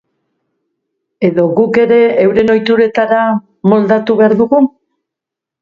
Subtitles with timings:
[1.27, 3.21] Edo, guk ere, euren ohituretara
[3.75, 4.65] moldatu behar dugu?